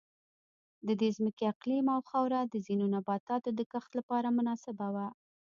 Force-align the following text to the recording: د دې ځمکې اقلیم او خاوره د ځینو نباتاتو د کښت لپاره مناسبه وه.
د 0.87 0.89
دې 0.99 1.09
ځمکې 1.17 1.43
اقلیم 1.53 1.85
او 1.95 1.99
خاوره 2.09 2.39
د 2.45 2.55
ځینو 2.65 2.85
نباتاتو 2.95 3.49
د 3.53 3.61
کښت 3.71 3.91
لپاره 3.99 4.35
مناسبه 4.37 4.87
وه. 4.95 5.07